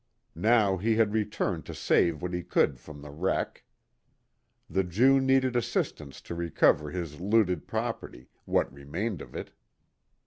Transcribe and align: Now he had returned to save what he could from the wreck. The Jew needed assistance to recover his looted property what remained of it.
Now 0.33 0.77
he 0.77 0.95
had 0.95 1.13
returned 1.13 1.63
to 1.67 1.75
save 1.75 2.23
what 2.23 2.33
he 2.33 2.41
could 2.41 2.79
from 2.79 3.03
the 3.03 3.11
wreck. 3.11 3.65
The 4.67 4.83
Jew 4.83 5.19
needed 5.21 5.55
assistance 5.55 6.21
to 6.21 6.33
recover 6.33 6.89
his 6.89 7.19
looted 7.21 7.67
property 7.67 8.27
what 8.45 8.73
remained 8.73 9.21
of 9.21 9.35
it. 9.35 9.51